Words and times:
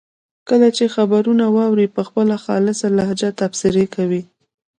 کله 0.49 0.67
چې 0.77 0.93
خبرونه 0.95 1.45
واوري 1.55 1.87
په 1.95 2.01
خپله 2.07 2.35
خالصه 2.45 2.87
لهجه 2.97 3.29
تبصرې 3.39 3.85
کوي. 3.95 4.21